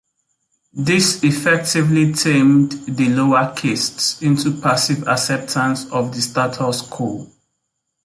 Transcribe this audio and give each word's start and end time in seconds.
This 0.73 1.23
effectively 1.23 2.11
"tamed" 2.13 2.71
the 2.87 3.09
lower 3.09 3.53
castes 3.55 4.19
into 4.23 4.59
passive 4.59 5.07
acceptance 5.07 5.85
of 5.91 6.11
the 6.15 6.21
status 6.23 6.81
quo. 6.81 7.31